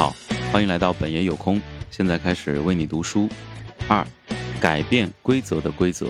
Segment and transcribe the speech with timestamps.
[0.00, 0.16] 好，
[0.50, 1.60] 欢迎来到本爷有空。
[1.90, 3.28] 现在开始为你读书。
[3.86, 4.02] 二，
[4.58, 6.06] 改变规则的规则，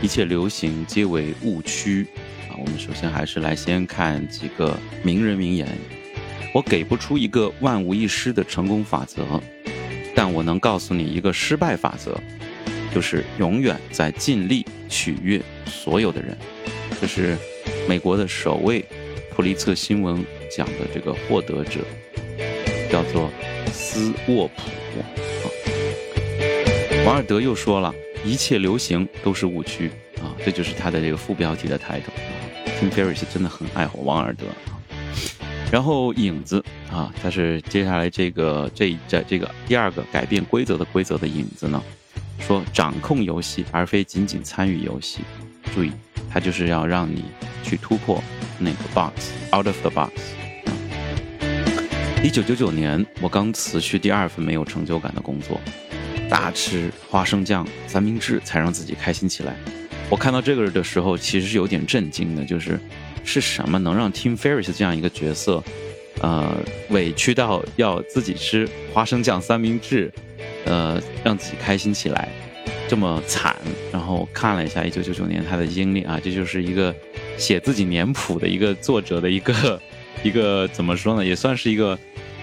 [0.00, 2.06] 一切流行皆为误区。
[2.48, 5.68] 啊，我们首先还是来先看几个名人名言。
[6.54, 9.22] 我给不出一个万无一失的成功法则，
[10.14, 12.18] 但我能告诉你一个失败法则，
[12.94, 16.34] 就是永远在尽力取悦所有的人。
[16.98, 17.36] 这是
[17.86, 18.82] 美国的首位
[19.34, 21.80] 普利策新闻奖的这个获得者。
[22.90, 23.30] 叫做
[23.72, 24.70] 斯沃普。
[27.04, 27.94] 王尔德又说了
[28.24, 29.90] 一切流行都是误区
[30.20, 32.10] 啊，这就是他的这个副标题的 title。
[32.80, 34.44] Tim Ferriss 真的很爱护王尔德。
[35.70, 41.82] 然后影子啊，他是接下来这个这这这个第二个改变规则的规则的影子呢，
[42.40, 45.20] 说掌控游戏而非仅仅参与游戏。
[45.74, 45.92] 注意，
[46.30, 47.24] 他就是要让你
[47.62, 48.22] 去突破
[48.58, 50.12] 那个 box，out of the box。
[52.22, 55.60] 一九九九年，我刚辞去第二份没有成就感的工作，
[56.28, 59.56] 大吃花生酱三明治才让自己开心起来。
[60.10, 62.78] 我看到这个的时候，其实是有点震惊的，就是
[63.24, 65.62] 是什么能让 Tim Ferriss 这样一个角色，
[66.20, 66.56] 呃，
[66.90, 70.12] 委屈到要自己吃花生酱三明治，
[70.64, 72.28] 呃，让自己开心起来，
[72.88, 73.56] 这么惨。
[73.92, 76.94] 然后看了一下一九九九年他的经历啊，这就是一个
[77.38, 79.80] 写自己年谱的一个作者的一个
[80.22, 81.98] 一个怎么说呢，也算是一个。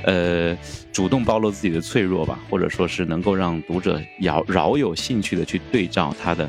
[0.06, 0.54] 呃，
[0.92, 6.46] 主动暴露自己的脆弱吧，或者说是能够让读者饶饶有兴趣的去对照他的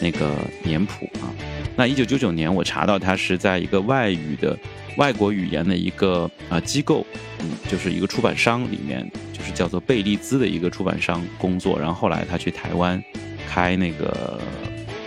[0.00, 0.30] 那个
[0.62, 1.26] 年谱啊。
[1.74, 4.56] 那一九九九年，我查到他是在一个外语的
[4.96, 7.04] 外国语言的一个啊机构，
[7.40, 11.76] 嗯，就是一个出版商里面，就是叫做贝利兹的一个出版商工作。
[11.76, 13.02] 然后后来他去台湾
[13.48, 14.40] 开那个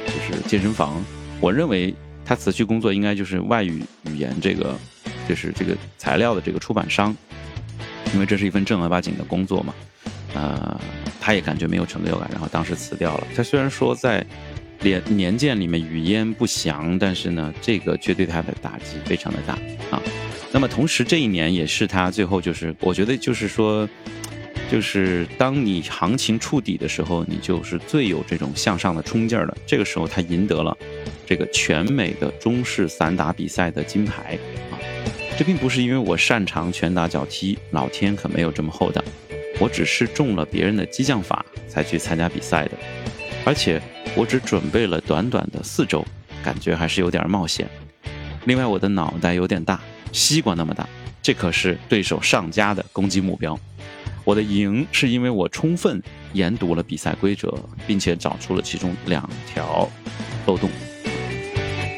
[0.06, 1.02] 就是健身房。
[1.40, 4.76] 我认为他辞去工作应该就是外语语言这个
[5.28, 7.16] 就是这个材料的这个出版商。
[8.14, 9.76] 因为这是一份正儿八经的工作嘛，
[10.34, 10.80] 呃，
[11.20, 13.28] 他也感觉没有成就感，然后当时辞掉了。
[13.36, 14.26] 他虽然说在
[14.80, 19.56] 年年鉴里面语焉不详，但是呢，这个却对他的打击非常的大
[19.92, 20.02] 啊。
[20.54, 23.88] 那么同时这一年也是他最后就是，我觉得就是说，
[24.72, 29.58] 就是当你行情触底的时候，你就是最有这种向上的冲劲儿的。
[29.66, 30.76] 这个时候他赢得了
[31.26, 34.40] 这个全美的中式散打比赛的金牌
[34.72, 34.80] 啊。
[35.38, 39.04] 这并不是因为我擅长拳打脚踢，老天可没有这么厚道。
[39.60, 42.72] 我只是中了别人的激将法才去参加比赛的，
[43.46, 43.80] 而且
[44.16, 46.04] 我只准备了短短的四周，
[46.44, 47.70] 感觉还是有点冒险。
[48.46, 49.80] 另外，我的脑袋有点大，
[50.12, 50.90] 西瓜那么大，
[51.22, 53.56] 这可是对手上家的攻击目标。
[54.24, 56.02] 我的赢是因为我充分
[56.34, 57.54] 研读了比赛规则，
[57.86, 59.88] 并且找出了其中两条
[60.48, 60.68] 漏洞。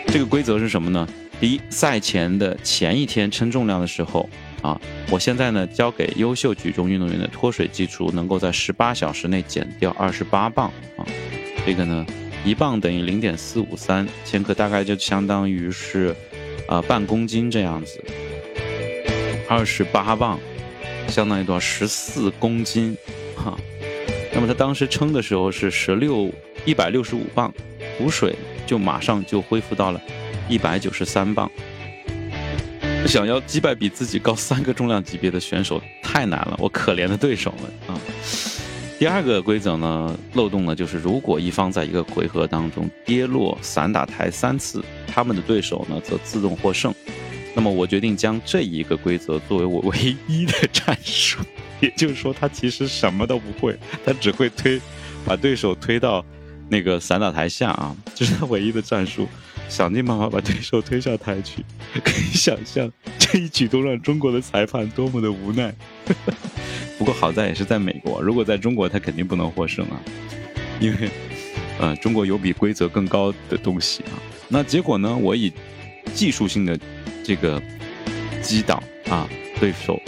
[0.07, 1.07] 这个规则是什么呢？
[1.39, 4.29] 第一，赛前的前一天称重量的时候，
[4.61, 4.79] 啊，
[5.09, 10.67] 我现在呢交给优秀举重运动员的脱水基础，能够在十八小时内减掉二十八磅
[10.97, 11.05] 啊，
[11.65, 12.05] 这个呢，
[12.43, 16.13] 一磅等于零点四五三千克，大概就相当于是，
[16.67, 18.03] 啊，半公斤这样子，
[19.47, 20.37] 二十八磅，
[21.07, 21.59] 相当于多少？
[21.61, 22.97] 十四公斤，
[23.37, 23.57] 哈，
[24.33, 26.29] 那么他当时称的时候是十六
[26.65, 27.53] 一百六十五磅，
[27.97, 28.35] 补水
[28.67, 30.01] 就马上就恢复到了。
[30.49, 31.49] 一百九十三磅，
[33.05, 38.01] 想要击败比自己高三个重量级别的选手太难了，我可怜的对手们啊！
[38.97, 46.93] 第二个规则呢，漏洞呢，就是如果一方在一个回合当中跌落散打台三次，他们的对手呢则自动获胜。
[47.53, 51.39] 那么我决定将这一个规则作为我唯一的战术，
[51.79, 54.81] 也就是说，他其实什么都不会，他只会推，
[55.23, 56.25] 把对手推到
[56.67, 59.27] 那个散打台下啊，这是他唯一的战术。
[59.69, 61.63] 想尽办法把对手推下台去，
[62.03, 65.73] 可以想象这一举动让中国的裁判多么的无奈。
[66.97, 70.01] 不过好在也是在美国，如果在中国他肯定不能获胜啊，
[70.81, 71.09] 因为，
[71.79, 74.19] 呃，中国有比规则更高的东西啊。
[74.49, 75.15] 那结果呢？
[75.15, 75.53] 我以
[76.13, 76.77] 技术性的
[77.23, 77.61] 这个
[78.41, 80.01] 击倒啊对手，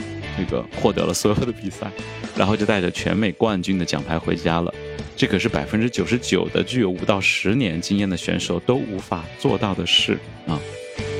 [0.43, 1.91] 这个获得了所有的比赛，
[2.35, 4.73] 然后就带着全美冠军的奖牌回家了。
[5.15, 10.17] 这可是百分之九十九的具有五到十年经验的选手都无法做到的事
[10.47, 10.59] 啊！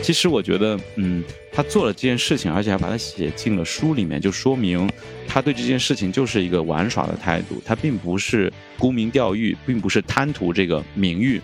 [0.01, 4.89] 其实我觉得，嗯，他做了这件事情，而且还把它写进了书里面，就说明
[5.27, 11.39] 他对这件事情就是一个玩耍的态度，他并不是沽名钓誉，并不是贪图这个名誉，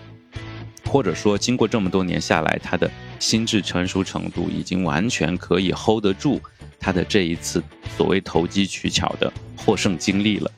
[0.84, 2.90] 或者说经过这么多年下来，他的
[3.20, 6.40] 心智成熟程度已经完全可以 hold 得住
[6.78, 7.62] 他的这一次
[7.96, 10.50] 所谓投机取巧的获胜经历了。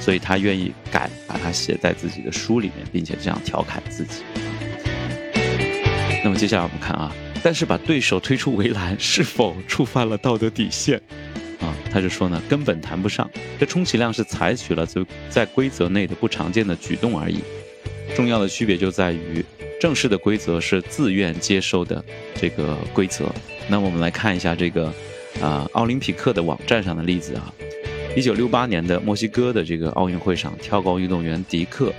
[0.00, 4.22] 所以他愿意敢把它写在自己的书里面，并且这样调侃自己。
[6.24, 10.98] 那么接下来我们看啊，但是把对手推出围栏是否触犯了道德底线？
[11.60, 13.28] 啊，他就说呢，根本谈不上。
[13.58, 17.40] 这充其量是采取了在在规则内的不常见的举动而已。
[18.14, 19.44] 重要的区别就在于，
[19.80, 22.02] 正式的规则是自愿接受的
[22.34, 23.30] 这个规则。
[23.68, 24.94] 那我们来看一下这个
[25.40, 27.52] 啊，奥林匹克的网站上的例子啊。
[28.16, 31.92] 一九六八年的墨西哥的这个奥运会上，跳高运动员迪克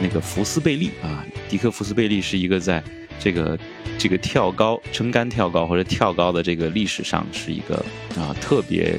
[0.00, 2.82] 那个福斯贝利啊，迪克福斯贝利是一个在
[3.20, 3.58] 这个
[3.98, 7.74] 这个跳高撑杆跳高或者跳高的这个历史上是一个
[8.16, 8.98] 啊特别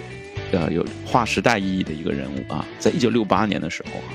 [0.52, 2.64] 呃有划时代意义的一个人物啊。
[2.78, 4.14] 在一九六八年的时候啊，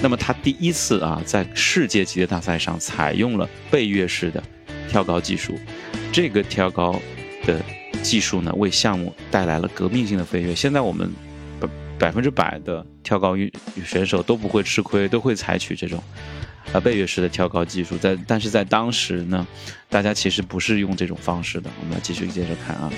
[0.00, 4.42] 那么他第一次啊在世界级的大赛上采用了背跃式的
[4.88, 5.58] 跳高技术，
[6.12, 6.98] 这个跳高
[7.44, 7.60] 的
[8.06, 10.54] 技术呢为项目带来了革命性的飞跃。
[10.54, 11.10] 现在我们。
[11.58, 11.68] 百
[11.98, 13.50] 百分之百的跳高运
[13.82, 15.98] 选手都不会吃亏，都会采取这种，
[16.74, 17.96] 呃背跃式的跳高技术。
[17.96, 19.46] 在但是在当时呢，
[19.88, 21.70] 大家其实不是用这种方式的。
[21.80, 22.92] 我们继续接着看啊，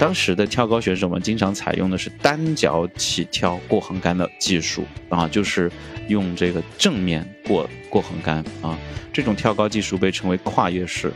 [0.00, 5.70] 当时的跳高选手们经常采用的是单脚起跳过横杆的技术啊，就是
[6.08, 8.76] 用这个正面过过横杆啊。
[9.12, 11.12] 这种跳高技术被称为跨越式，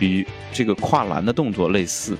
[0.00, 2.18] 与这个跨栏的动作类似。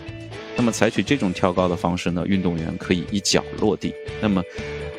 [0.56, 3.92] 那么采取这种跳高的方式呢，运动员可以一脚落地。
[4.20, 4.42] 那么，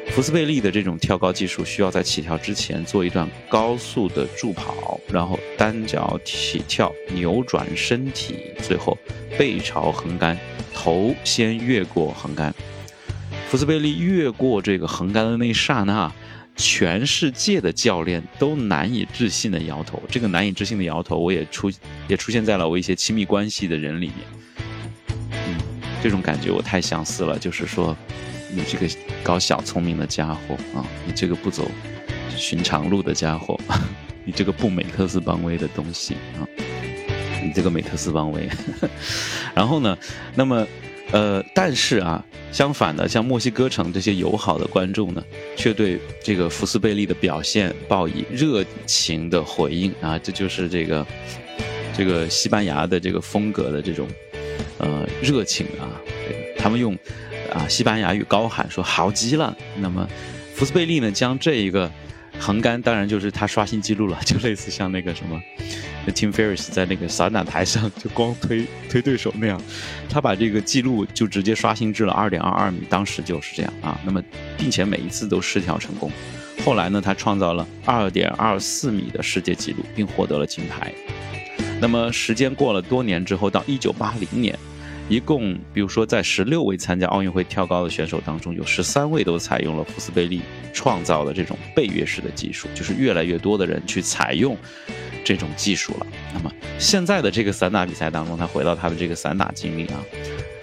[0.10, 8.98] 福斯贝利的这种跳高技术需要在起跳之前做一段高速的助跑，然后单脚起跳，扭转身体，最后
[9.38, 10.38] 背朝横杆，
[10.74, 12.54] 头先越过横杆。
[13.48, 16.12] 福斯贝利越过这个横杆的那一刹那，
[16.56, 20.02] 全世界的教练都难以置信的摇头。
[20.10, 21.72] 这个难以置信的摇头，我也出
[22.08, 24.18] 也出现在了我一些亲密关系的人里面。
[26.04, 27.96] 这种感觉我太相似了，就是说，
[28.54, 28.86] 你这个
[29.24, 31.72] 搞小聪明的家伙啊，你这个不走
[32.36, 33.58] 寻常路的家伙，
[34.26, 36.44] 你这个不美特斯邦威的东西啊，
[37.42, 38.50] 你这个美特斯邦威。
[39.56, 39.98] 然后呢，
[40.36, 40.68] 那么
[41.12, 42.22] 呃，但是啊，
[42.52, 45.24] 相反的，像墨西哥城这些友好的观众呢，
[45.56, 51.08] 却对这个福斯贝利的表现报以热情的回应啊，这就是这个
[51.96, 54.06] 这个西班牙的这个风格的这种。
[54.84, 55.88] 呃，热情啊，
[56.58, 56.94] 他们用
[57.54, 59.56] 啊西班牙语高喊说好极了。
[59.78, 60.06] 那么
[60.54, 61.90] 福斯贝利呢，将这一个
[62.38, 65.42] 横杆，当然就是他刷新记录了， 就类似像那个什么
[66.08, 69.62] ，Tim Ferriss 在那个散打台上就光推推对手那样，
[70.10, 73.98] 他把这个记录就直接刷新至了二点二二米，当时就是这样啊。
[74.04, 74.22] 那么
[74.58, 76.12] 并且每一次都失调成功。
[76.66, 80.92] 后来呢，他创造了二点二四米的世界纪录，并获得了金牌。
[81.80, 84.58] 那么时间过了多年之后，到一九八零年，
[85.10, 90.42] 一共比如说在十六位参加奥运会跳高的选手当中，有十三位都采用了福斯贝利
[90.74, 94.58] 创造的这种背跃式的技术，就是越来越多的人去采用
[95.24, 96.08] 这种技术了。
[96.34, 100.02] 那么现在的这个散打比赛当中，他回到他的这个散打经历啊，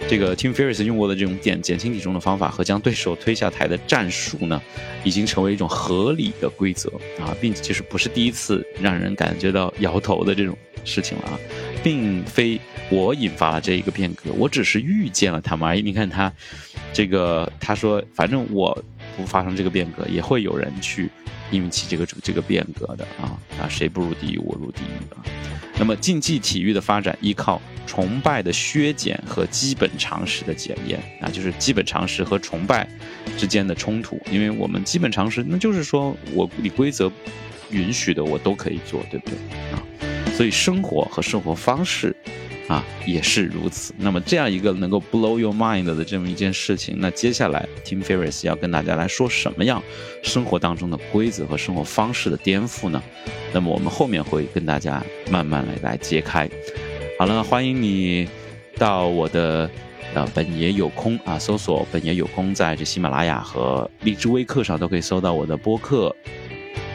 [0.09, 4.59] 这个 Tim Ferriss 用过的这种减减轻体重的方法和将对手推下台的战术呢，
[5.03, 6.89] 已经成为一种合理的规则
[7.19, 10.57] 啊，并且就是不是第一次让人感觉到摇头的这种。
[10.83, 11.39] 事情了啊，
[11.83, 15.81] 并非我引发了这一个变革，我只是遇见了他们而已。
[15.81, 16.31] 你看他，
[16.93, 18.77] 这个他说，反正我
[19.17, 21.09] 不发生这个变革，也会有人去
[21.51, 25.23] 引起这个这个变革的啊啊，谁不入地狱我入地狱啊。
[25.79, 32.87] 那么竞技体育的发展依靠崇拜的削减和基本常识的检验啊，就是基本常识和崇拜
[33.37, 37.11] 之间的冲突，因为我们基本常识那就是说我你规则
[37.71, 39.35] 允许的我都可以做，对不对
[39.71, 39.80] 啊？
[40.41, 42.15] 所以生活和生活方式，
[42.67, 43.93] 啊，也是如此。
[43.95, 49.83] 那么这样一个能够 blow your mind 的这么一件事情，那接下来 Tim Ferriss 要跟大家来说什么样
[50.23, 52.99] 生活当中的规则和生活方式的颠覆呢？
[53.53, 56.49] 那么我们后面会跟大家慢慢来来揭开。
[57.19, 58.27] 好了，欢迎你
[58.79, 59.69] 到我的
[60.15, 66.15] 呃本爷有空啊，搜索本爷有空，在这喜马拉雅和荔枝微课上都可以搜到我的播客。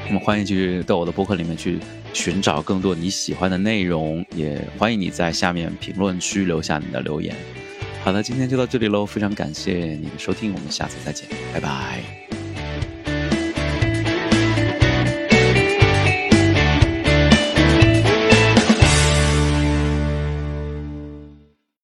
[0.08, 1.78] 那么欢迎去到我的博客里面去。
[2.12, 7.36] 寻找更多你喜欢的内容，也欢迎你在下面评论区留下你的留言。
[8.02, 12.25] 好的，今天就到这里喽，非常感谢你的收听，我们下次再见，拜拜。